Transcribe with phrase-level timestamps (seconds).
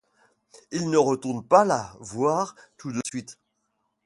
[0.71, 3.37] Il ne retourne pas la voir tout de suite.